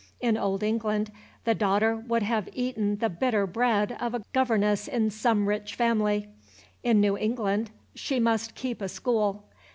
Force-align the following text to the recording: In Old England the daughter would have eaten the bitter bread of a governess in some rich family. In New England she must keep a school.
In 0.19 0.35
Old 0.35 0.63
England 0.63 1.11
the 1.43 1.53
daughter 1.53 1.95
would 1.95 2.23
have 2.23 2.49
eaten 2.53 2.95
the 2.97 3.07
bitter 3.07 3.45
bread 3.45 3.95
of 3.99 4.15
a 4.15 4.23
governess 4.33 4.87
in 4.87 5.11
some 5.11 5.47
rich 5.47 5.75
family. 5.75 6.27
In 6.81 6.99
New 6.99 7.15
England 7.15 7.69
she 7.93 8.19
must 8.19 8.55
keep 8.55 8.81
a 8.81 8.89
school. 8.89 9.43